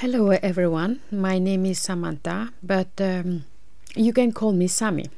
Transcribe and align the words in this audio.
Hello, 0.00 0.30
everyone. 0.30 1.00
My 1.12 1.38
name 1.38 1.66
is 1.66 1.78
Samantha, 1.78 2.54
but 2.62 2.88
um, 3.02 3.44
you 3.94 4.14
can 4.14 4.32
call 4.32 4.54
me 4.54 4.66
Sammy. 4.66 5.10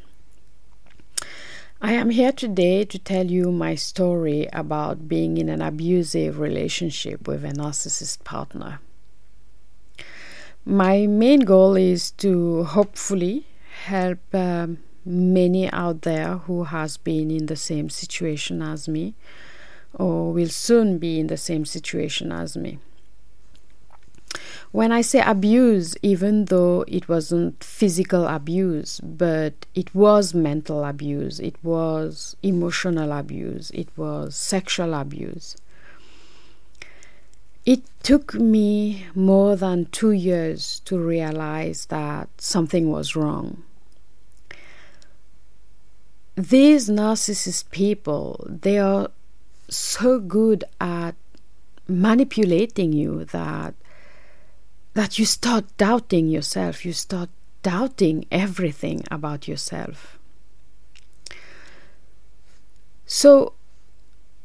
I 1.80 1.92
am 1.92 2.10
here 2.10 2.32
today 2.32 2.84
to 2.86 2.98
tell 2.98 3.26
you 3.26 3.52
my 3.52 3.76
story 3.76 4.48
about 4.52 5.06
being 5.06 5.38
in 5.38 5.48
an 5.48 5.62
abusive 5.62 6.40
relationship 6.40 7.28
with 7.28 7.44
a 7.44 7.50
narcissist 7.50 8.24
partner. 8.24 8.80
My 10.64 11.06
main 11.06 11.42
goal 11.44 11.76
is 11.76 12.10
to 12.22 12.64
hopefully 12.64 13.46
help 13.84 14.18
um, 14.34 14.78
many 15.04 15.70
out 15.70 16.02
there 16.02 16.38
who 16.38 16.64
has 16.64 16.96
been 16.96 17.30
in 17.30 17.46
the 17.46 17.54
same 17.54 17.88
situation 17.88 18.60
as 18.60 18.88
me 18.88 19.14
or 19.94 20.32
will 20.32 20.48
soon 20.48 20.98
be 20.98 21.20
in 21.20 21.28
the 21.28 21.36
same 21.36 21.64
situation 21.64 22.32
as 22.32 22.56
me. 22.56 22.80
When 24.72 24.90
I 24.90 25.02
say 25.02 25.20
abuse, 25.20 25.96
even 26.00 26.46
though 26.46 26.86
it 26.88 27.06
wasn't 27.06 27.62
physical 27.62 28.26
abuse, 28.26 29.00
but 29.00 29.66
it 29.74 29.94
was 29.94 30.32
mental 30.32 30.82
abuse, 30.84 31.38
it 31.40 31.56
was 31.62 32.36
emotional 32.42 33.12
abuse, 33.12 33.70
it 33.72 33.88
was 33.98 34.34
sexual 34.34 34.94
abuse. 34.94 35.58
It 37.66 37.82
took 38.02 38.32
me 38.32 39.06
more 39.14 39.56
than 39.56 39.86
two 39.92 40.12
years 40.12 40.80
to 40.86 40.98
realize 40.98 41.86
that 41.86 42.30
something 42.38 42.90
was 42.90 43.14
wrong. 43.14 43.62
These 46.34 46.88
narcissist 46.88 47.70
people, 47.70 48.42
they 48.48 48.78
are 48.78 49.10
so 49.68 50.18
good 50.18 50.64
at 50.80 51.14
manipulating 51.86 52.94
you 52.94 53.26
that 53.26 53.74
that 54.94 55.18
you 55.18 55.24
start 55.24 55.64
doubting 55.76 56.28
yourself, 56.28 56.84
you 56.84 56.92
start 56.92 57.30
doubting 57.62 58.26
everything 58.30 59.04
about 59.10 59.48
yourself. 59.48 60.18
So, 63.06 63.54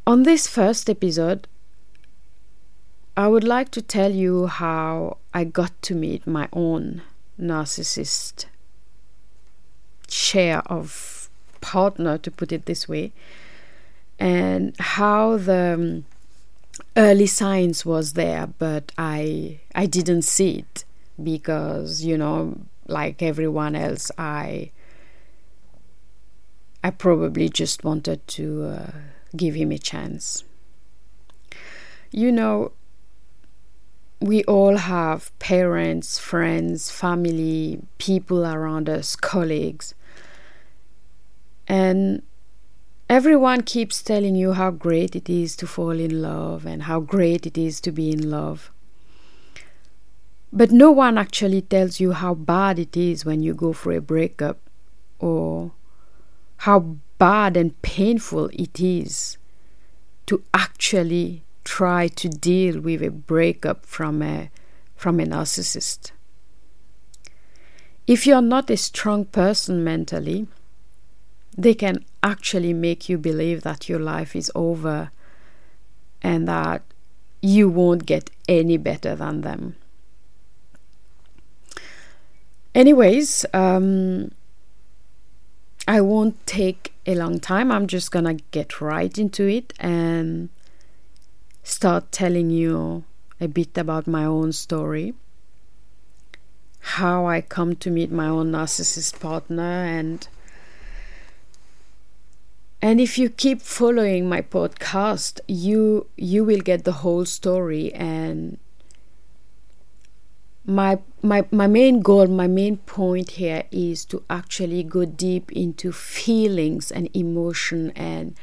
on 0.05 0.23
this 0.23 0.47
first 0.47 0.89
episode, 0.89 1.47
I 3.15 3.27
would 3.27 3.43
like 3.43 3.71
to 3.71 3.81
tell 3.81 4.11
you 4.11 4.47
how 4.47 5.17
I 5.33 5.43
got 5.43 5.81
to 5.83 5.95
meet 5.95 6.27
my 6.27 6.47
own 6.53 7.01
narcissist 7.39 8.45
share 10.07 10.59
of 10.67 11.29
partner, 11.61 12.17
to 12.17 12.31
put 12.31 12.51
it 12.51 12.65
this 12.65 12.87
way, 12.87 13.11
and 14.19 14.75
how 14.79 15.37
the 15.37 16.03
early 16.97 17.27
signs 17.27 17.85
was 17.85 18.13
there, 18.13 18.47
but 18.57 18.91
I 18.97 19.59
I 19.75 19.85
didn't 19.85 20.23
see 20.23 20.59
it 20.59 20.83
because 21.21 22.03
you 22.03 22.17
know, 22.17 22.59
like 22.87 23.21
everyone 23.21 23.75
else, 23.75 24.11
I 24.17 24.71
I 26.83 26.89
probably 26.89 27.49
just 27.49 27.83
wanted 27.83 28.27
to 28.29 28.63
uh, 28.63 28.91
give 29.35 29.55
him 29.55 29.71
a 29.71 29.77
chance. 29.77 30.43
You 32.11 32.31
know, 32.31 32.71
we 34.19 34.43
all 34.45 34.77
have 34.77 35.37
parents, 35.37 36.17
friends, 36.17 36.89
family, 36.89 37.81
people 37.99 38.45
around 38.45 38.89
us, 38.89 39.15
colleagues, 39.15 39.93
and 41.67 42.23
Everyone 43.09 43.61
keeps 43.61 44.03
telling 44.03 44.35
you 44.35 44.51
how 44.51 44.69
great 44.69 45.15
it 45.15 45.29
is 45.29 45.55
to 45.57 45.67
fall 45.67 45.97
in 45.97 46.21
love 46.21 46.65
and 46.65 46.83
how 46.83 46.99
great 46.99 47.45
it 47.45 47.57
is 47.57 47.79
to 47.81 47.91
be 47.91 48.11
in 48.11 48.29
love. 48.29 48.69
But 50.51 50.71
no 50.71 50.91
one 50.91 51.17
actually 51.17 51.61
tells 51.61 52.01
you 52.01 52.11
how 52.11 52.33
bad 52.33 52.79
it 52.79 52.97
is 52.97 53.23
when 53.23 53.41
you 53.41 53.53
go 53.53 53.71
for 53.71 53.93
a 53.93 54.01
breakup 54.01 54.59
or 55.19 55.71
how 56.57 56.97
bad 57.17 57.55
and 57.55 57.81
painful 57.81 58.49
it 58.51 58.79
is 58.81 59.37
to 60.25 60.43
actually 60.53 61.43
try 61.63 62.09
to 62.09 62.27
deal 62.27 62.81
with 62.81 63.01
a 63.01 63.11
breakup 63.11 63.85
from 63.85 64.21
a 64.21 64.49
from 64.95 65.19
a 65.19 65.25
narcissist. 65.25 66.11
If 68.05 68.27
you're 68.27 68.41
not 68.41 68.69
a 68.69 68.77
strong 68.77 69.25
person 69.25 69.83
mentally, 69.83 70.47
they 71.57 71.73
can 71.73 72.03
actually 72.23 72.73
make 72.73 73.09
you 73.09 73.17
believe 73.17 73.61
that 73.61 73.87
your 73.87 73.99
life 73.99 74.35
is 74.35 74.51
over 74.55 75.11
and 76.21 76.47
that 76.47 76.81
you 77.41 77.69
won't 77.69 78.05
get 78.05 78.29
any 78.47 78.77
better 78.77 79.15
than 79.15 79.41
them. 79.41 79.75
Anyways, 82.73 83.45
um, 83.53 84.31
I 85.87 86.01
won't 86.01 86.45
take 86.45 86.93
a 87.05 87.15
long 87.15 87.39
time. 87.39 87.71
I'm 87.71 87.87
just 87.87 88.11
gonna 88.11 88.35
get 88.51 88.81
right 88.81 89.17
into 89.17 89.47
it 89.47 89.73
and 89.79 90.49
start 91.63 92.11
telling 92.11 92.49
you 92.49 93.03
a 93.39 93.47
bit 93.47 93.77
about 93.77 94.07
my 94.07 94.25
own 94.25 94.51
story, 94.51 95.13
how 96.79 97.25
I 97.25 97.41
come 97.41 97.75
to 97.77 97.89
meet 97.89 98.11
my 98.11 98.27
own 98.27 98.51
narcissist 98.51 99.19
partner, 99.19 99.83
and 99.83 100.27
and 102.81 103.01
if 103.01 103.17
you 103.17 103.29
keep 103.29 103.61
following 103.61 104.29
my 104.29 104.41
podcast 104.41 105.39
you 105.47 106.07
you 106.15 106.43
will 106.43 106.59
get 106.59 106.83
the 106.83 107.03
whole 107.03 107.25
story 107.25 107.93
and 107.93 108.57
my 110.65 110.99
my 111.21 111.45
my 111.49 111.65
main 111.65 112.01
goal 112.01 112.27
my 112.27 112.45
main 112.45 112.77
point 112.77 113.31
here 113.31 113.63
is 113.71 114.05
to 114.05 114.23
actually 114.29 114.83
go 114.83 115.05
deep 115.05 115.51
into 115.53 115.91
feelings 115.91 116.91
and 116.91 117.09
emotion 117.15 117.91
and 117.95 118.35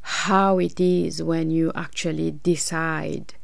how 0.00 0.58
it 0.58 0.80
is 0.80 1.22
when 1.22 1.50
you 1.50 1.70
actually 1.74 2.30
decide 2.30 3.34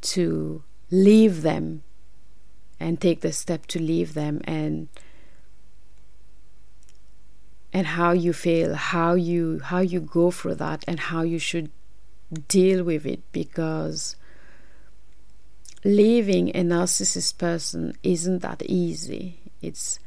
to 0.00 0.62
leave 0.90 1.42
them 1.42 1.82
and 2.80 3.00
take 3.00 3.20
the 3.20 3.32
step 3.32 3.66
to 3.66 3.78
leave 3.78 4.14
them 4.14 4.40
and 4.44 4.88
and 7.72 7.86
how 7.86 8.12
you 8.12 8.32
feel 8.32 8.74
how 8.74 9.14
you 9.14 9.60
how 9.64 9.78
you 9.78 10.00
go 10.00 10.30
through 10.30 10.56
that 10.56 10.84
and 10.88 10.98
how 11.00 11.22
you 11.22 11.38
should 11.38 11.70
deal 12.48 12.84
with 12.84 13.06
it 13.06 13.20
because 13.32 14.16
leaving 15.84 16.50
a 16.50 16.62
narcissist 16.62 17.38
person 17.38 17.96
isn't 18.02 18.40
that 18.40 18.62
easy. 18.62 19.40
It's 19.62 19.98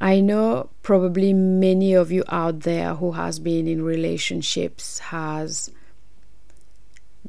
i 0.00 0.20
know 0.20 0.70
probably 0.82 1.32
many 1.32 1.92
of 1.92 2.12
you 2.12 2.22
out 2.28 2.60
there 2.60 2.94
who 2.94 3.12
has 3.12 3.40
been 3.40 3.66
in 3.66 3.82
relationships 3.82 5.00
has 5.00 5.72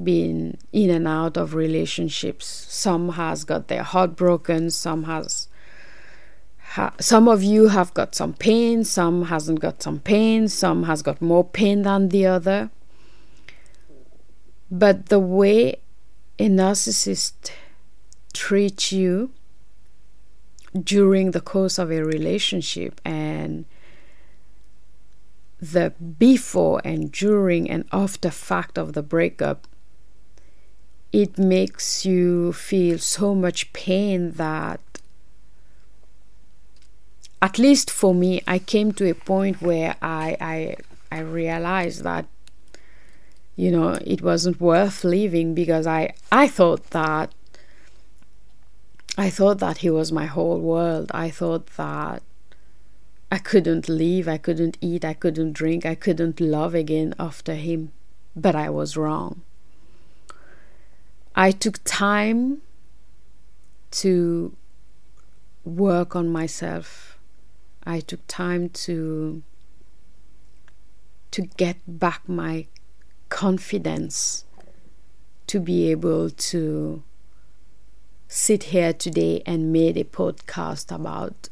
been 0.02 0.56
in 0.72 0.92
and 0.92 1.08
out 1.08 1.36
of 1.36 1.56
relationships. 1.56 2.46
Some 2.46 3.10
has 3.10 3.44
got 3.44 3.68
their 3.68 3.84
heart 3.84 4.16
broken 4.16 4.70
some 4.70 5.04
has 5.04 5.49
ha- 6.70 6.94
some 7.00 7.28
of 7.28 7.42
you 7.44 7.70
have 7.70 7.94
got 7.94 8.16
some 8.16 8.34
pain, 8.34 8.84
some 8.84 9.26
hasn't 9.26 9.60
got 9.60 9.82
some 9.82 10.00
pain, 10.00 10.48
some 10.48 10.84
has 10.84 11.02
got 11.02 11.22
more 11.22 11.44
pain 11.44 11.82
than 11.82 12.10
the 12.10 12.26
other. 12.26 12.70
But 14.70 15.08
the 15.08 15.20
way 15.20 15.80
a 16.38 16.48
narcissist 16.48 17.52
treats 18.34 18.92
you 18.92 19.32
during 20.84 21.32
the 21.32 21.42
course 21.42 21.80
of 21.80 21.92
a 21.92 22.04
relationship 22.04 23.02
and 23.04 23.66
the 25.60 25.90
before 26.20 26.80
and 26.86 27.12
during 27.12 27.70
and 27.70 27.84
after 27.92 28.30
fact 28.30 28.78
of 28.78 28.94
the 28.94 29.02
breakup 29.02 29.68
it 31.12 31.38
makes 31.38 32.06
you 32.06 32.54
feel 32.54 32.98
so 33.00 33.34
much 33.34 33.74
pain 33.74 34.32
that 34.34 34.80
at 37.42 37.58
least 37.58 37.90
for 37.90 38.14
me, 38.14 38.42
I 38.48 38.60
came 38.60 38.92
to 38.94 39.10
a 39.10 39.16
point 39.16 39.62
where 39.62 39.96
I 40.02 40.38
I 40.42 40.76
I 41.12 41.20
realized 41.22 42.04
that 42.04 42.26
you 43.56 43.72
know 43.72 43.98
it 44.06 44.22
wasn't 44.22 44.60
worth 44.60 45.04
living 45.04 45.54
because 45.54 45.88
I 45.88 46.14
I 46.32 46.48
thought 46.48 46.90
that 46.92 47.34
I 49.18 49.30
thought 49.30 49.60
that 49.60 49.80
he 49.80 49.90
was 49.90 50.12
my 50.12 50.26
whole 50.26 50.60
world. 50.60 51.12
I 51.14 51.30
thought 51.30 51.68
that 51.78 52.24
I 53.32 53.38
couldn't 53.38 53.88
leave, 53.90 54.28
I 54.28 54.38
couldn't 54.38 54.78
eat, 54.82 55.06
I 55.06 55.14
couldn't 55.14 55.54
drink, 55.54 55.86
I 55.86 55.96
couldn't 55.96 56.40
love 56.40 56.74
again 56.74 57.14
after 57.20 57.56
him. 57.56 57.92
But 58.36 58.56
I 58.56 58.70
was 58.70 58.96
wrong. 58.96 59.42
I 61.36 61.52
took 61.52 61.84
time 61.84 62.62
to 63.92 64.56
work 65.64 66.16
on 66.16 66.30
myself 66.30 67.09
I 67.90 68.02
took 68.02 68.20
time 68.28 68.70
to 68.86 69.42
to 71.32 71.42
get 71.42 71.78
back 71.88 72.30
my 72.30 72.68
confidence 73.30 74.46
to 75.48 75.60
be 75.60 75.90
able 75.90 76.30
to 76.30 77.02
sit 78.28 78.66
here 78.66 78.94
today 78.94 79.42
and 79.44 79.74
made 79.74 79.98
a 79.98 80.04
podcast 80.04 80.94
about 80.94 81.50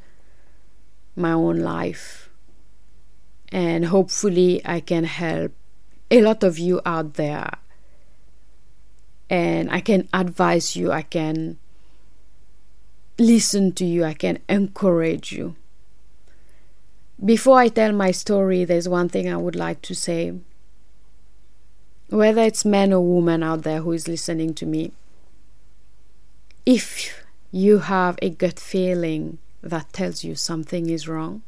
my 1.15 1.31
own 1.31 1.57
life. 1.57 2.29
And 3.51 3.85
hopefully, 3.85 4.61
I 4.63 4.79
can 4.79 5.05
help 5.05 5.53
a 6.11 6.21
lot 6.21 6.43
of 6.43 6.59
you 6.59 6.81
out 6.85 7.15
there. 7.15 7.49
And 9.27 9.71
I 9.71 9.81
can 9.81 10.07
advise 10.13 10.75
you, 10.75 10.91
I 10.91 11.01
can 11.01 11.57
listen 13.17 13.71
to 13.71 13.85
you, 13.85 14.03
I 14.05 14.13
can 14.13 14.37
encourage 14.47 15.31
you. 15.31 15.55
Before 17.23 17.59
I 17.59 17.69
tell 17.69 17.93
my 17.93 18.11
story, 18.11 18.63
there's 18.63 18.87
one 18.87 19.09
thing 19.09 19.27
I 19.27 19.37
would 19.37 19.55
like 19.55 19.81
to 19.83 19.95
say. 19.95 20.33
Whether 22.09 22.43
it's 22.43 22.63
man 22.63 22.93
or 22.93 23.01
woman 23.01 23.41
out 23.41 23.63
there 23.63 23.81
who 23.81 23.91
is 23.91 24.07
listening 24.07 24.53
to 24.55 24.65
me, 24.65 24.91
if 26.65 27.23
you 27.51 27.79
have 27.79 28.19
a 28.21 28.29
gut 28.29 28.59
feeling 28.59 29.39
that 29.61 29.91
tells 29.93 30.23
you 30.23 30.35
something 30.35 30.89
is 30.89 31.07
wrong, 31.07 31.41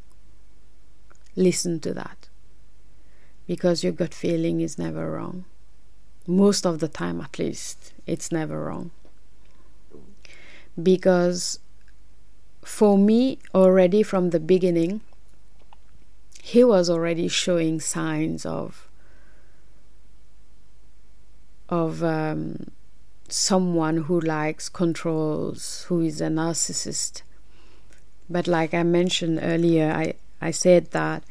listen 1.36 1.80
to 1.82 1.94
that. 1.94 2.28
Because 3.46 3.84
your 3.84 3.94
gut 3.94 4.14
feeling 4.14 4.62
is 4.62 4.78
never 4.78 5.12
wrong. 5.12 5.46
Most 6.26 6.66
of 6.66 6.80
the 6.80 6.88
time, 6.88 7.22
at 7.22 7.38
least, 7.38 7.94
it's 8.08 8.32
never 8.32 8.66
wrong. 8.66 8.92
Because 10.82 11.60
for 12.64 12.98
me, 12.98 13.40
already 13.54 14.04
from 14.04 14.32
the 14.32 14.40
beginning, 14.40 15.02
he 16.42 16.64
was 16.64 16.90
already 16.90 17.28
showing 17.28 17.80
signs 17.80 18.46
of 18.46 18.90
of 21.70 22.04
um, 22.04 22.72
someone 23.28 23.98
who 23.98 24.20
likes 24.20 24.70
controls, 24.70 25.84
who 25.84 26.02
is 26.02 26.20
a 26.20 26.28
narcissist. 26.28 27.22
But 28.28 28.48
like 28.48 28.74
I 28.74 28.82
mentioned 28.82 29.40
earlier, 29.42 29.92
I, 29.92 30.16
I 30.42 30.52
said 30.52 30.92
that 30.92 31.24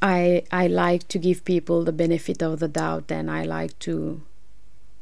I 0.00 0.44
I 0.52 0.68
like 0.68 1.08
to 1.08 1.18
give 1.18 1.44
people 1.44 1.84
the 1.84 1.92
benefit 1.92 2.42
of 2.42 2.60
the 2.60 2.68
doubt 2.68 3.10
and 3.10 3.30
I 3.30 3.42
like 3.42 3.76
to 3.80 4.22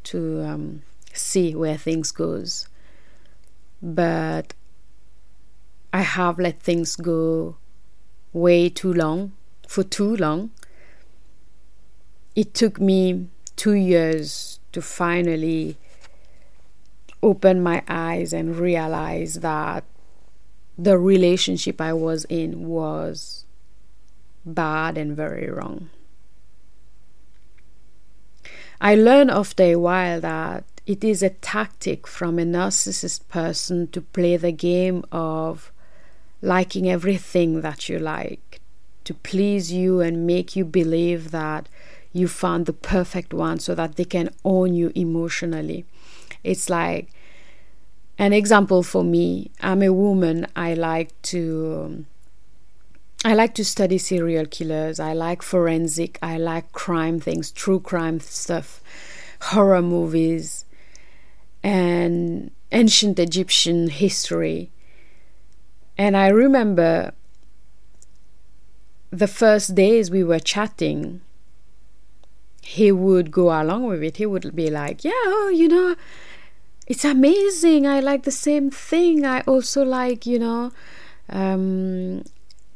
to 0.05 0.43
um, 0.43 0.83
see 1.13 1.55
where 1.55 1.77
things 1.77 2.11
goes. 2.11 2.69
But 3.83 4.55
I 5.93 6.01
have 6.01 6.39
let 6.39 6.61
things 6.61 6.97
go 6.97 7.57
way 8.37 8.69
too 8.69 8.93
long, 8.93 9.33
for 9.67 9.83
too 9.83 10.15
long. 10.17 10.51
It 12.35 12.53
took 12.53 12.79
me 12.79 13.29
two 13.57 13.73
years 13.73 14.61
to 14.73 14.83
finally 14.83 15.79
open 17.23 17.63
my 17.63 17.83
eyes 17.89 18.35
and 18.35 18.57
realize 18.57 19.37
that 19.37 19.85
the 20.77 20.99
relationship 20.99 21.81
I 21.81 21.95
was 21.95 22.27
in 22.27 22.69
was 22.69 23.47
bad 24.45 24.99
and 24.99 25.17
very 25.17 25.51
wrong. 25.51 25.89
I 28.79 28.95
learned 28.95 29.31
after 29.31 29.65
a 29.65 29.77
while 29.77 30.21
that 30.21 30.65
it 30.87 31.03
is 31.03 31.23
a 31.23 31.31
tactic 31.31 32.07
from 32.07 32.39
a 32.39 32.45
narcissist 32.45 33.27
person 33.29 33.89
to 33.89 34.03
play 34.03 34.37
the 34.37 34.53
game 34.53 35.03
of 35.11 35.73
liking 36.47 36.89
everything 36.89 37.61
that 37.61 37.89
you 37.89 37.99
like, 37.99 38.61
to 39.05 39.13
please 39.13 39.73
you 39.73 40.01
and 40.01 40.27
make 40.27 40.55
you 40.55 40.65
believe 40.65 41.33
that 41.33 41.69
you 42.13 42.29
found 42.29 42.67
the 42.67 42.73
perfect 42.73 43.35
one 43.35 43.59
so 43.59 43.75
that 43.75 43.97
they 43.97 44.05
can 44.05 44.31
own 44.45 44.73
you 44.73 44.93
emotionally. 44.95 45.85
It's 46.45 46.71
like 46.71 47.11
an 48.17 48.33
example 48.33 48.83
for 48.83 49.05
me. 49.05 49.51
I'm 49.61 49.83
a 49.83 49.93
woman. 49.93 50.47
I 50.55 50.75
like 50.75 51.11
to. 51.23 52.07
I 53.25 53.35
like 53.35 53.55
to 53.55 53.65
study 53.65 53.99
serial 53.99 54.47
killers. 54.47 55.01
I 55.01 55.13
like 55.13 55.43
forensic. 55.43 56.19
I 56.23 56.39
like 56.39 56.71
crime 56.73 57.19
things, 57.19 57.51
true 57.51 57.81
crime 57.81 58.21
stuff, 58.21 58.81
horror 59.51 59.83
movies, 59.83 60.65
and 61.63 62.53
ancient 62.71 63.19
Egyptian 63.19 63.89
history. 63.89 64.71
And 65.99 66.17
I 66.17 66.29
remember 66.29 67.13
the 69.11 69.27
first 69.27 69.75
days 69.75 70.11
we 70.11 70.23
were 70.23 70.41
chatting, 70.41 71.23
he 72.61 72.91
would 72.93 73.31
go 73.31 73.49
along 73.51 73.87
with 73.87 74.03
it. 74.03 74.17
He 74.17 74.27
would 74.27 74.55
be 74.55 74.71
like, 74.71 75.05
Yeah, 75.05 75.13
oh, 75.15 75.53
you 75.55 75.69
know, 75.69 75.97
it's 76.87 77.05
amazing. 77.05 77.87
I 77.87 78.01
like 78.01 78.25
the 78.25 78.31
same 78.31 78.71
thing. 78.71 79.25
I 79.25 79.41
also 79.43 79.85
like, 79.85 80.27
you 80.27 80.39
know, 80.39 80.73
um, 81.31 82.25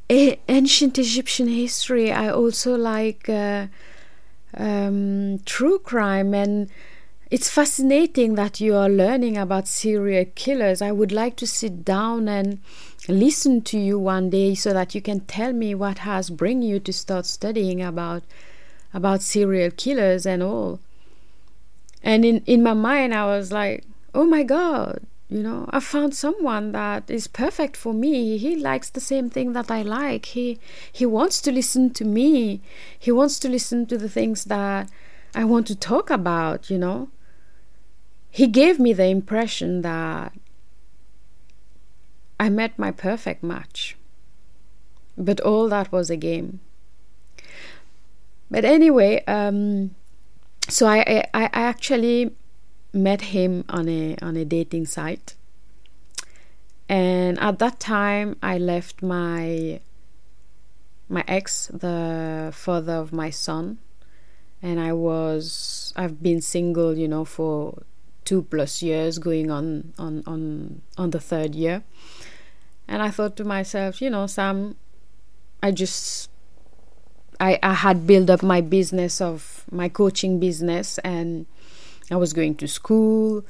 ancient 0.08 0.99
Egyptian 0.99 1.49
history. 1.49 2.11
I 2.11 2.31
also 2.31 2.76
like 2.76 3.28
uh, 3.28 3.66
um, 4.56 5.40
true 5.44 5.78
crime. 5.78 6.34
And 6.34 6.69
it's 7.31 7.49
fascinating 7.49 8.34
that 8.34 8.61
you 8.61 8.75
are 8.75 8.88
learning 8.88 9.37
about 9.37 9.69
serial 9.69 10.26
killers. 10.34 10.82
I 10.82 10.90
would 10.90 11.12
like 11.12 11.37
to 11.37 11.46
sit 11.46 11.84
down 11.84 12.28
and 12.28 12.61
listen 13.08 13.62
to 13.62 13.79
you 13.79 13.99
one 13.99 14.31
day 14.31 14.55
so 14.55 14.73
that 14.73 14.94
you 14.94 15.00
can 15.00 15.20
tell 15.20 15.52
me 15.52 15.75
what 15.75 15.99
has 15.99 16.31
bring 16.31 16.62
you 16.62 16.79
to 16.81 16.93
start 16.93 17.26
studying 17.26 17.82
about 17.82 18.23
about 18.93 19.23
serial 19.23 19.70
killers 19.70 20.26
and 20.26 20.43
all. 20.43 20.81
And 22.02 22.25
in, 22.25 22.43
in 22.47 22.62
my 22.62 22.75
mind, 22.75 23.14
I 23.14 23.25
was 23.26 23.52
like, 23.52 23.85
oh 24.14 24.25
my 24.25 24.43
God, 24.43 25.06
you 25.29 25.43
know, 25.43 25.67
I 25.70 25.79
found 25.79 26.14
someone 26.14 26.73
that 26.73 27.08
is 27.08 27.29
perfect 27.29 27.76
for 27.76 27.94
me. 27.94 28.37
He 28.37 28.56
likes 28.56 28.91
the 28.91 29.00
same 29.00 29.31
thing 29.31 29.52
that 29.52 29.70
I 29.70 29.82
like. 29.82 30.26
He 30.26 30.58
he 30.93 31.06
wants 31.06 31.41
to 31.43 31.52
listen 31.52 31.91
to 31.91 32.05
me. 32.05 32.61
He 32.99 33.12
wants 33.12 33.38
to 33.41 33.49
listen 33.49 33.87
to 33.87 33.97
the 33.97 34.08
things 34.08 34.44
that 34.44 34.91
I 35.35 35.44
want 35.44 35.69
to 35.69 35.76
talk 35.76 36.11
about, 36.11 36.69
you 36.69 36.79
know. 36.79 37.11
He 38.31 38.47
gave 38.47 38.81
me 38.81 38.93
the 38.93 39.06
impression 39.06 39.82
that 39.82 40.32
I 42.40 42.48
met 42.48 42.78
my 42.78 42.90
perfect 42.90 43.42
match. 43.42 43.96
But 45.19 45.40
all 45.40 45.69
that 45.69 45.92
was 45.92 46.08
a 46.08 46.16
game. 46.16 46.60
But 48.50 48.64
anyway, 48.64 49.22
um, 49.26 49.94
so 50.66 50.87
I, 50.87 51.26
I, 51.34 51.44
I 51.44 51.48
actually 51.52 52.34
met 52.92 53.20
him 53.20 53.64
on 53.69 53.88
a 53.88 54.16
on 54.22 54.37
a 54.37 54.44
dating 54.44 54.87
site, 54.87 55.34
and 56.88 57.38
at 57.38 57.59
that 57.61 57.78
time 57.78 58.37
I 58.42 58.59
left 58.59 59.02
my 59.02 59.78
my 61.09 61.25
ex, 61.28 61.68
the 61.68 62.50
father 62.52 62.94
of 62.94 63.12
my 63.12 63.30
son, 63.30 63.78
and 64.62 64.80
I 64.80 64.92
was 64.94 65.92
I've 65.94 66.20
been 66.23 66.40
single, 66.40 66.97
you 66.97 67.06
know, 67.06 67.25
for 67.25 67.82
two 68.25 68.42
plus 68.42 68.82
years, 68.82 69.18
going 69.18 69.50
on 69.50 69.92
on 69.99 70.25
on 70.26 70.82
on 70.97 71.11
the 71.11 71.20
third 71.20 71.54
year, 71.54 71.85
and 72.90 73.00
I 73.00 73.11
thought 73.11 73.37
to 73.37 73.44
myself, 73.44 74.02
you 74.02 74.11
know, 74.11 74.26
Sam, 74.26 74.75
I 75.62 75.70
just 75.70 76.28
I, 77.38 77.59
I 77.62 77.73
had 77.73 78.04
built 78.06 78.28
up 78.28 78.42
my 78.42 78.61
business 78.61 79.20
of 79.20 79.64
my 79.70 79.88
coaching 79.88 80.40
business 80.40 80.99
and 80.99 81.47
I 82.11 82.16
was 82.16 82.32
going 82.32 82.56
to 82.56 82.66
school 82.66 83.47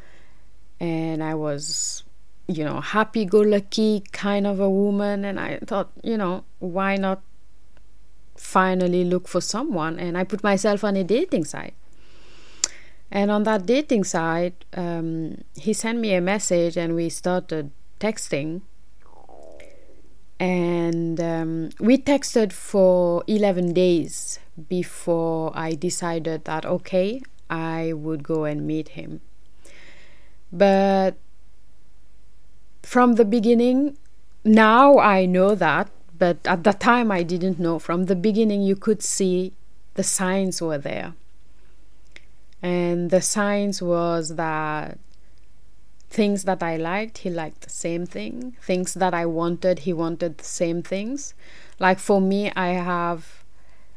and 0.78 1.24
I 1.24 1.34
was, 1.34 2.04
you 2.46 2.64
know, 2.64 2.80
happy 2.82 3.24
go 3.24 3.40
lucky 3.40 4.04
kind 4.12 4.46
of 4.46 4.60
a 4.60 4.68
woman. 4.68 5.24
And 5.24 5.40
I 5.40 5.58
thought, 5.64 5.90
you 6.04 6.18
know, 6.18 6.44
why 6.58 6.96
not 6.96 7.22
finally 8.36 9.04
look 9.04 9.26
for 9.26 9.40
someone? 9.40 9.98
And 9.98 10.18
I 10.18 10.24
put 10.24 10.44
myself 10.44 10.84
on 10.84 10.96
a 10.96 11.02
dating 11.02 11.46
site. 11.46 11.74
And 13.10 13.30
on 13.30 13.44
that 13.44 13.64
dating 13.64 14.04
site, 14.04 14.66
um, 14.74 15.42
he 15.56 15.72
sent 15.72 15.98
me 15.98 16.12
a 16.12 16.20
message 16.20 16.76
and 16.76 16.94
we 16.94 17.08
started 17.08 17.70
texting 17.98 18.60
and 20.40 21.20
um, 21.20 21.68
we 21.78 21.98
texted 21.98 22.50
for 22.50 23.22
11 23.26 23.74
days 23.74 24.38
before 24.68 25.52
I 25.54 25.74
decided 25.74 26.46
that 26.46 26.64
okay, 26.64 27.20
I 27.50 27.92
would 27.92 28.22
go 28.22 28.44
and 28.44 28.66
meet 28.66 28.90
him. 28.90 29.20
But 30.50 31.16
from 32.82 33.14
the 33.16 33.26
beginning, 33.26 33.98
now 34.42 34.98
I 34.98 35.26
know 35.26 35.54
that, 35.54 35.90
but 36.18 36.38
at 36.46 36.64
the 36.64 36.72
time 36.72 37.12
I 37.12 37.22
didn't 37.22 37.60
know. 37.60 37.78
From 37.78 38.06
the 38.06 38.16
beginning, 38.16 38.62
you 38.62 38.76
could 38.76 39.02
see 39.02 39.52
the 39.94 40.02
signs 40.02 40.62
were 40.62 40.78
there. 40.78 41.12
And 42.62 43.10
the 43.10 43.20
signs 43.20 43.82
was 43.82 44.36
that 44.36 44.98
things 46.10 46.44
that 46.44 46.62
I 46.62 46.76
liked, 46.76 47.18
he 47.18 47.30
liked 47.30 47.62
the 47.62 47.70
same 47.70 48.04
thing. 48.04 48.56
Things 48.60 48.94
that 48.94 49.14
I 49.14 49.26
wanted, 49.26 49.80
he 49.80 49.92
wanted 49.92 50.38
the 50.38 50.44
same 50.44 50.82
things. 50.82 51.34
Like 51.78 51.98
for 51.98 52.20
me, 52.20 52.50
I 52.56 52.70
have 52.70 53.44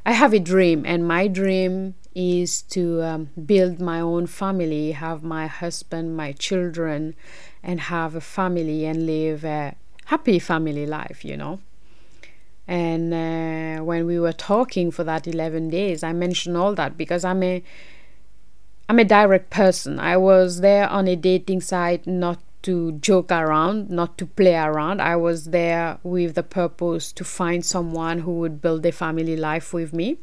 I 0.05 0.11
have 0.11 0.33
a 0.33 0.39
dream 0.39 0.83
and 0.85 1.07
my 1.07 1.27
dream 1.27 1.95
is 2.13 2.61
to 2.61 3.01
um, 3.01 3.29
build 3.45 3.79
my 3.79 3.99
own 3.99 4.27
family, 4.27 4.91
have 4.91 5.23
my 5.23 5.47
husband, 5.47 6.15
my 6.15 6.33
children, 6.33 7.15
and 7.63 7.79
have 7.79 8.13
a 8.13 8.21
family 8.21 8.85
and 8.85 9.05
live 9.05 9.43
a 9.45 9.75
happy 10.05 10.39
family 10.39 10.85
life, 10.85 11.23
you 11.25 11.37
know. 11.37 11.59
And 12.67 13.13
uh, 13.13 13.83
when 13.83 14.05
we 14.05 14.19
were 14.19 14.33
talking 14.33 14.91
for 14.91 15.03
that 15.03 15.25
11 15.27 15.69
days, 15.69 16.03
I 16.03 16.13
mentioned 16.13 16.57
all 16.57 16.75
that 16.75 16.97
because 16.97 17.25
I'm 17.25 17.43
a 17.43 17.63
I'm 18.89 18.99
a 18.99 19.05
direct 19.05 19.49
person. 19.49 19.99
I 19.99 20.17
was 20.17 20.61
there 20.61 20.87
on 20.89 21.07
a 21.07 21.15
dating 21.15 21.61
site 21.61 22.05
not 22.05 22.39
to 22.63 22.93
joke 22.93 23.31
around, 23.31 23.89
not 23.89 24.17
to 24.17 24.25
play 24.25 24.55
around. 24.55 25.01
I 25.01 25.15
was 25.15 25.45
there 25.45 25.99
with 26.03 26.35
the 26.35 26.43
purpose 26.43 27.11
to 27.13 27.23
find 27.23 27.63
someone 27.63 28.19
who 28.19 28.31
would 28.39 28.61
build 28.61 28.85
a 28.85 28.91
family 28.91 29.35
life 29.35 29.73
with 29.73 29.93
me. 29.93 30.17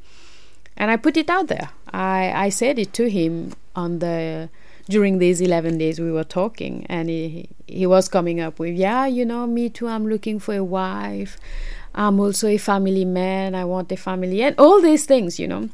And 0.77 0.91
I 0.91 0.97
put 0.97 1.17
it 1.17 1.29
out 1.29 1.49
there. 1.49 1.71
I, 1.93 2.33
I 2.35 2.49
said 2.49 2.79
it 2.79 2.93
to 2.95 3.11
him 3.11 3.53
on 3.77 3.99
the 4.01 4.49
during 4.89 5.19
these 5.19 5.41
11 5.41 5.79
days 5.79 6.01
we 6.01 6.11
were 6.11 6.25
talking 6.25 6.85
and 6.89 7.09
he 7.09 7.49
he 7.69 7.87
was 7.87 8.09
coming 8.09 8.41
up 8.41 8.59
with 8.59 8.75
yeah 8.75 9.07
you 9.07 9.25
know 9.25 9.47
me 9.47 9.69
too 9.69 9.87
i'm 9.87 10.09
looking 10.09 10.41
for 10.41 10.55
a 10.55 10.65
wife 10.65 11.39
i'm 11.95 12.19
also 12.19 12.49
a 12.49 12.59
family 12.59 13.05
man 13.05 13.55
i 13.55 13.65
want 13.65 13.93
a 13.93 13.97
family 13.97 14.43
and 14.43 14.59
all 14.59 14.83
these 14.83 15.05
things 15.07 15.39
you 15.39 15.47
know 15.47 15.69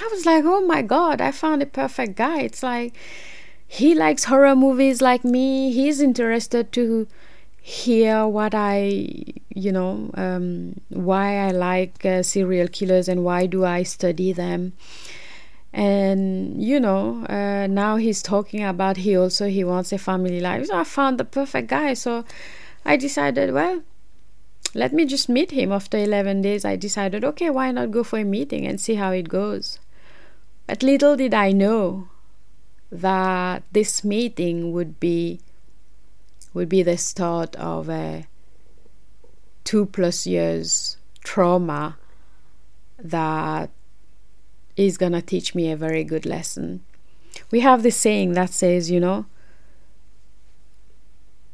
i 0.00 0.08
was 0.10 0.26
like 0.26 0.44
oh 0.44 0.60
my 0.66 0.82
god 0.82 1.20
i 1.20 1.30
found 1.30 1.62
a 1.62 1.66
perfect 1.66 2.16
guy 2.16 2.40
it's 2.40 2.62
like 2.62 2.94
he 3.72 3.94
likes 3.94 4.24
horror 4.24 4.56
movies 4.56 5.00
like 5.00 5.24
me. 5.24 5.70
He's 5.70 6.00
interested 6.00 6.72
to 6.72 7.06
hear 7.62 8.26
what 8.26 8.52
I, 8.52 9.14
you 9.54 9.70
know, 9.70 10.10
um, 10.14 10.80
why 10.88 11.36
I 11.36 11.52
like 11.52 12.04
uh, 12.04 12.24
serial 12.24 12.66
killers 12.66 13.08
and 13.08 13.22
why 13.22 13.46
do 13.46 13.64
I 13.64 13.84
study 13.84 14.32
them. 14.32 14.72
And 15.72 16.60
you 16.60 16.80
know, 16.80 17.24
uh, 17.26 17.68
now 17.68 17.94
he's 17.94 18.22
talking 18.22 18.64
about 18.64 18.96
he 18.96 19.16
also 19.16 19.46
he 19.46 19.62
wants 19.62 19.92
a 19.92 19.98
family 19.98 20.40
life. 20.40 20.66
So 20.66 20.76
I 20.76 20.82
found 20.82 21.20
the 21.20 21.24
perfect 21.24 21.68
guy. 21.68 21.94
So 21.94 22.24
I 22.84 22.96
decided, 22.96 23.54
well, 23.54 23.84
let 24.74 24.92
me 24.92 25.04
just 25.04 25.28
meet 25.28 25.52
him. 25.52 25.70
After 25.70 25.96
eleven 25.96 26.42
days, 26.42 26.64
I 26.64 26.74
decided, 26.74 27.24
okay, 27.24 27.50
why 27.50 27.70
not 27.70 27.92
go 27.92 28.02
for 28.02 28.18
a 28.18 28.24
meeting 28.24 28.66
and 28.66 28.80
see 28.80 28.96
how 28.96 29.12
it 29.12 29.28
goes. 29.28 29.78
But 30.70 30.84
little 30.84 31.16
did 31.16 31.34
I 31.34 31.50
know 31.50 32.10
that 32.92 33.64
this 33.72 34.04
meeting 34.04 34.70
would 34.70 35.00
be 35.00 35.40
would 36.54 36.68
be 36.68 36.84
the 36.84 36.96
start 36.96 37.56
of 37.56 37.88
a 37.90 38.28
two 39.64 39.86
plus 39.86 40.28
years 40.28 40.96
trauma 41.24 41.98
that 43.00 43.70
is 44.76 44.96
going 44.96 45.10
to 45.10 45.20
teach 45.20 45.56
me 45.56 45.72
a 45.72 45.76
very 45.76 46.04
good 46.04 46.24
lesson. 46.24 46.84
We 47.50 47.58
have 47.66 47.82
this 47.82 47.96
saying 47.96 48.34
that 48.34 48.50
says, 48.50 48.92
you 48.92 49.00
know, 49.00 49.26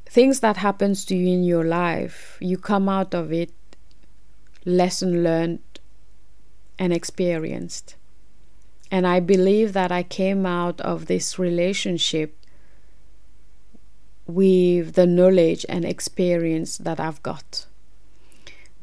things 0.05 0.41
that 0.41 0.59
happens 0.59 1.07
to 1.07 1.17
you 1.17 1.29
in 1.29 1.43
your 1.43 1.65
life, 1.65 2.37
you 2.39 2.59
come 2.59 2.87
out 2.87 3.15
of 3.15 3.33
it 3.33 3.51
lesson 4.67 5.25
learned 5.25 5.81
and 6.79 6.93
experienced. 6.93 7.97
And 8.91 9.07
I 9.07 9.21
believe 9.21 9.73
that 9.73 9.91
I 9.91 10.03
came 10.03 10.47
out 10.47 10.81
of 10.81 11.07
this 11.07 11.39
relationship 11.39 12.37
with 14.27 14.95
the 14.95 15.07
knowledge 15.07 15.67
and 15.69 15.85
experience 15.85 16.79
that 16.79 17.01
I've 17.01 17.23
got. 17.23 17.67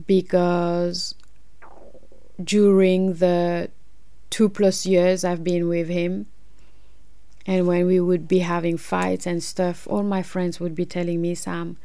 Because 0.06 1.16
during 2.44 3.16
the 3.16 3.70
two 4.30 4.50
plus 4.50 4.86
years 4.86 5.24
I've 5.24 5.44
been 5.44 5.68
with 5.68 5.88
him, 5.88 6.28
and 7.46 7.68
when 7.68 7.86
we 7.86 8.00
would 8.00 8.28
be 8.28 8.40
having 8.40 8.78
fights 8.78 9.26
and 9.26 9.44
stuff, 9.44 9.86
all 9.90 10.04
my 10.04 10.24
friends 10.24 10.60
would 10.60 10.76
be 10.76 10.86
telling 10.86 11.22
me, 11.22 11.36
Sam, 11.36 11.78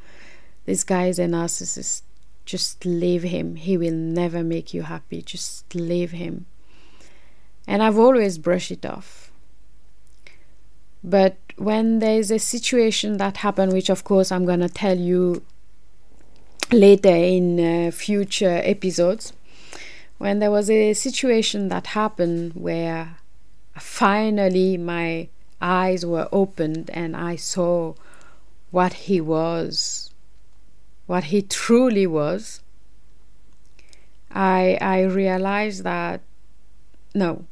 this 0.66 0.84
guy 0.84 1.06
is 1.06 1.18
a 1.18 1.26
narcissist. 1.26 2.02
Just 2.44 2.84
leave 2.84 3.24
him. 3.24 3.56
He 3.56 3.76
will 3.76 3.92
never 3.92 4.42
make 4.42 4.72
you 4.72 4.82
happy. 4.82 5.20
Just 5.20 5.74
leave 5.74 6.12
him 6.12 6.46
and 7.68 7.82
I've 7.82 7.98
always 7.98 8.38
brushed 8.38 8.70
it 8.70 8.86
off. 8.86 9.30
But 11.04 11.36
when 11.56 11.98
there's 11.98 12.30
a 12.30 12.38
situation 12.38 13.18
that 13.18 13.36
happened, 13.36 13.74
which 13.74 13.90
of 13.90 14.02
course 14.04 14.32
I'm 14.32 14.46
gonna 14.46 14.70
tell 14.70 14.98
you 14.98 15.42
later 16.72 17.14
in 17.14 17.60
uh, 17.60 17.90
future 17.90 18.60
episodes, 18.64 19.34
when 20.16 20.38
there 20.38 20.50
was 20.50 20.70
a 20.70 20.94
situation 20.94 21.68
that 21.68 21.88
happened 21.88 22.52
where 22.54 23.16
finally 23.78 24.78
my 24.78 25.28
eyes 25.60 26.06
were 26.06 26.28
opened 26.32 26.90
and 26.94 27.14
I 27.14 27.36
saw 27.36 27.94
what 28.70 28.94
he 28.94 29.20
was, 29.20 30.10
what 31.06 31.24
he 31.24 31.42
truly 31.42 32.06
was, 32.06 32.62
I 34.30 34.78
I 34.80 35.02
realized 35.02 35.84
that 35.84 36.22
no, 37.14 37.44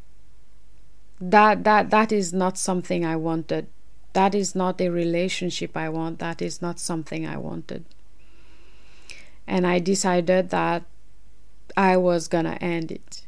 that 1.20 1.64
that 1.64 1.90
that 1.90 2.12
is 2.12 2.32
not 2.32 2.58
something 2.58 3.04
I 3.04 3.16
wanted. 3.16 3.66
That 4.12 4.35
is 4.35 4.54
not 4.54 4.80
a 4.80 4.88
relationship 4.88 5.76
I 5.76 5.88
want. 5.88 6.18
That 6.18 6.40
is 6.40 6.62
not 6.62 6.78
something 6.78 7.26
I 7.26 7.37
wanted. 7.37 7.85
And 9.46 9.66
I 9.66 9.78
decided 9.78 10.50
that 10.50 10.85
I 11.76 11.96
was 11.96 12.28
gonna 12.28 12.58
end 12.61 12.90
it. 12.90 13.26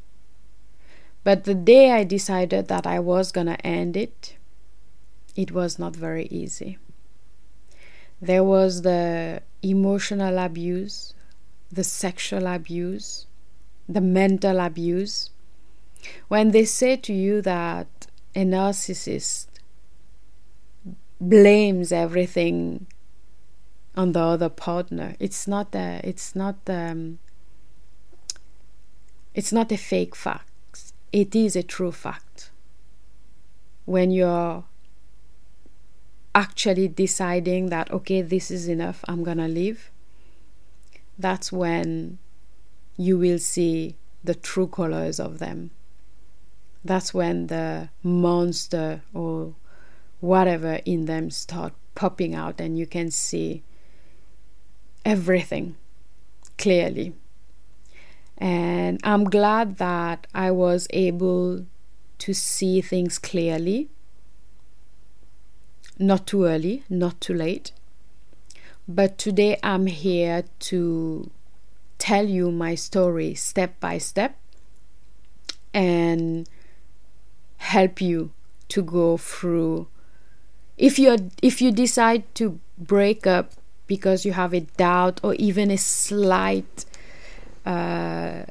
But 1.25 1.45
the 1.45 1.55
day 1.55 1.93
I 1.93 2.05
decided 2.05 2.69
that 2.69 2.87
I 2.87 2.99
was 3.01 3.33
gonna 3.33 3.59
end 3.63 3.97
it, 3.97 4.37
it 5.37 5.53
was 5.53 5.79
not 5.79 5.95
very 5.95 6.27
easy. 6.27 6.79
There 8.21 8.43
was 8.43 8.83
the 8.83 9.43
emotional 9.63 10.39
abuse, 10.39 11.15
the 11.71 11.85
sexual 11.85 12.47
abuse, 12.47 13.27
the 13.89 14.01
mental 14.01 14.59
abuse 14.59 15.31
when 16.29 16.51
they 16.51 16.65
say 16.65 16.97
to 16.97 17.13
you 17.13 17.41
that 17.43 18.07
a 18.35 18.45
narcissist 18.45 19.47
blames 21.21 21.91
everything 21.91 22.87
on 23.97 24.13
the 24.13 24.21
other 24.21 24.49
partner, 24.49 25.17
it's 25.19 25.49
not 25.49 25.75
a, 25.75 26.01
it's 26.05 26.37
not 26.37 26.57
um, 26.69 27.19
it's 29.35 29.53
not 29.53 29.73
a 29.73 29.77
fake 29.77 30.15
fact. 30.15 30.45
It 31.13 31.35
is 31.35 31.57
a 31.57 31.63
true 31.63 31.93
fact. 31.93 32.51
When 33.87 34.11
you're 34.11 34.65
actually 36.35 36.89
deciding 36.89 37.71
that 37.71 37.91
okay, 37.91 38.23
this 38.23 38.51
is 38.51 38.69
enough, 38.69 39.05
I'm 39.09 39.25
gonna 39.25 39.49
leave. 39.49 39.91
That's 41.19 41.51
when 41.51 42.19
you 42.97 43.19
will 43.19 43.39
see 43.39 43.97
the 44.23 44.35
true 44.35 44.67
colors 44.67 45.19
of 45.19 45.39
them 45.39 45.71
that's 46.89 47.13
when 47.13 47.49
the 47.49 47.91
monster 48.03 49.03
or 49.13 49.55
whatever 50.21 50.81
in 50.87 51.05
them 51.05 51.31
start 51.31 51.75
popping 51.95 52.35
out 52.35 52.59
and 52.61 52.79
you 52.79 52.87
can 52.87 53.11
see 53.11 53.63
everything 55.05 55.77
clearly. 56.57 57.13
And 58.39 59.01
i'm 59.05 59.25
glad 59.25 59.77
that 59.79 60.27
i 60.35 60.51
was 60.51 60.87
able 60.91 61.67
to 62.19 62.33
see 62.33 62.81
things 62.81 63.19
clearly. 63.19 63.91
Not 65.99 66.27
too 66.27 66.45
early 66.45 66.85
not 66.89 67.21
too 67.21 67.35
late. 67.35 67.73
But 68.89 69.19
today 69.19 69.59
i'm 69.63 69.87
here 69.87 70.45
to 70.71 71.31
tell 71.99 72.27
you 72.27 72.51
my 72.51 72.75
story 72.75 73.35
step 73.35 73.79
by 73.79 73.99
step. 73.99 74.39
And 75.75 76.49
help 77.59 78.01
you 78.01 78.33
to 78.69 78.83
go 78.83 79.17
through. 79.17 79.87
If 80.77 80.99
you 80.99 81.31
if 81.43 81.61
you 81.61 81.71
decide 81.73 82.23
to 82.37 82.59
break 82.79 83.27
up 83.27 83.53
because 83.87 84.25
you 84.25 84.33
have 84.33 84.55
a 84.55 84.61
doubt 84.61 85.21
or 85.23 85.35
even 85.35 85.71
a 85.71 85.79
slight 85.79 86.85
uh, 87.67 88.45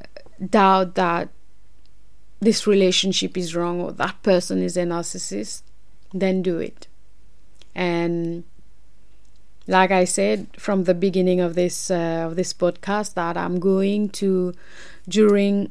doubt 0.44 0.94
that 0.94 1.28
this 2.40 2.66
relationship 2.66 3.36
is 3.36 3.54
wrong 3.54 3.80
or 3.80 3.92
that 3.92 4.22
person 4.22 4.62
is 4.62 4.76
a 4.76 4.82
narcissist 4.82 5.62
then 6.12 6.42
do 6.42 6.58
it. 6.58 6.86
And 7.74 8.44
like 9.68 9.90
i 9.90 10.04
said 10.04 10.48
from 10.56 10.84
the 10.84 10.94
beginning 10.94 11.40
of 11.40 11.54
this 11.54 11.90
uh, 11.90 12.24
of 12.26 12.34
this 12.36 12.52
podcast 12.52 13.14
that 13.14 13.36
i'm 13.36 13.60
going 13.60 14.08
to 14.08 14.52
during 15.08 15.70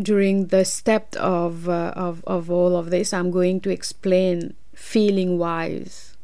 during 0.00 0.46
the 0.48 0.64
step 0.64 1.14
of, 1.16 1.68
uh, 1.68 1.92
of, 1.96 2.24
of 2.26 2.50
all 2.50 2.76
of 2.76 2.90
this, 2.90 3.12
I'm 3.12 3.30
going 3.30 3.60
to 3.62 3.70
explain 3.70 4.54
feeling 4.74 5.38
wise. 5.38 6.16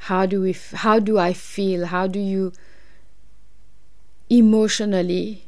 How 0.00 0.26
do 0.26 0.42
we? 0.42 0.50
F- 0.50 0.72
how 0.72 0.98
do 0.98 1.18
I 1.18 1.32
feel? 1.32 1.86
How 1.86 2.06
do 2.06 2.18
you 2.18 2.52
emotionally 4.30 5.44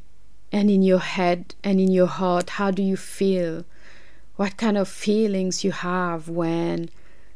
and 0.53 0.71
in 0.71 0.83
your 0.83 0.99
head 0.99 1.55
and 1.65 1.81
in 1.81 1.91
your 1.91 2.07
heart? 2.07 2.51
How 2.51 2.71
do 2.71 2.83
you 2.83 2.97
feel 2.97 3.65
what 4.37 4.57
kind 4.57 4.77
of 4.79 4.89
feelings 4.89 5.65
you 5.65 5.73
have 5.73 6.29
when 6.29 6.91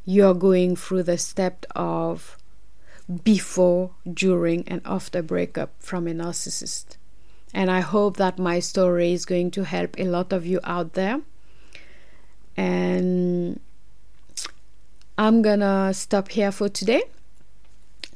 you're 0.04 0.34
going 0.34 0.76
through 0.76 1.02
the 1.02 1.18
step 1.18 1.66
of 1.74 2.36
before, 3.22 3.90
during, 4.10 4.66
and 4.68 4.80
after 4.84 5.22
breakup 5.22 5.70
from 5.78 6.06
a 6.06 6.12
narcissist. 6.12 6.96
And 7.54 7.70
I 7.70 7.80
hope 7.80 8.16
that 8.16 8.38
my 8.38 8.58
story 8.58 9.12
is 9.12 9.24
going 9.24 9.52
to 9.52 9.64
help 9.64 9.98
a 9.98 10.04
lot 10.04 10.32
of 10.32 10.44
you 10.44 10.60
out 10.64 10.94
there. 10.94 11.20
And 12.56 13.60
I'm 15.16 15.40
gonna 15.40 15.94
stop 15.94 16.28
here 16.32 16.50
for 16.50 16.68
today. 16.68 17.04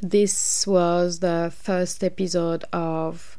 This 0.01 0.67
was 0.67 1.21
the 1.21 1.53
first 1.57 2.03
episode 2.03 2.65
of 2.73 3.39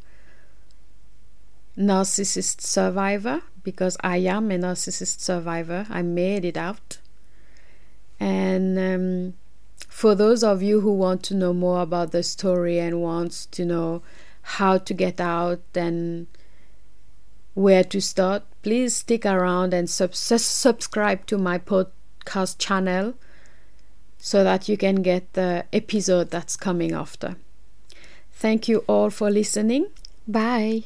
Narcissist 1.77 2.61
Survivor 2.61 3.41
because 3.63 3.97
I 4.01 4.17
am 4.17 4.51
a 4.51 4.57
narcissist 4.57 5.19
survivor. 5.19 5.85
I 5.89 6.01
made 6.01 6.45
it 6.45 6.57
out. 6.57 6.99
And 8.19 8.79
um, 8.79 9.33
for 9.87 10.15
those 10.15 10.43
of 10.43 10.61
you 10.61 10.81
who 10.81 10.93
want 10.93 11.23
to 11.23 11.35
know 11.35 11.53
more 11.53 11.81
about 11.81 12.11
the 12.11 12.23
story 12.23 12.79
and 12.79 13.01
wants 13.01 13.45
to 13.47 13.65
know 13.65 14.01
how 14.41 14.77
to 14.77 14.93
get 14.93 15.19
out 15.19 15.61
and 15.75 16.27
where 17.53 17.83
to 17.83 18.01
start, 18.01 18.43
please 18.61 18.95
stick 18.95 19.25
around 19.25 19.73
and 19.73 19.89
sub- 19.89 20.15
subscribe 20.15 21.25
to 21.27 21.37
my 21.37 21.57
podcast 21.57 22.57
channel 22.57 23.15
so 24.17 24.43
that 24.43 24.67
you 24.67 24.77
can 24.77 25.01
get 25.01 25.33
the 25.33 25.65
episode 25.73 26.29
that's 26.29 26.55
coming 26.55 26.93
after. 26.93 27.35
Thank 28.31 28.67
you 28.67 28.83
all 28.87 29.09
for 29.09 29.29
listening. 29.29 29.87
Bye. 30.27 30.83